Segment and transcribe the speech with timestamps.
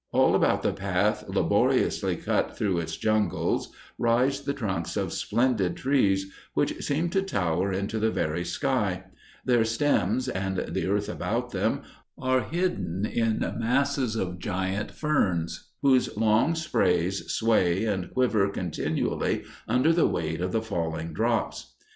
[0.11, 3.69] All about the path laboriously cut through its jungles,
[3.99, 9.03] rise the trunks of splendid trees, which seem to tower into the very sky;
[9.45, 11.83] their stems, and the earth about them,
[12.17, 19.93] are hidden in masses of giant ferns, whose long sprays sway and quiver continually under
[19.93, 21.75] the weight of the falling drops.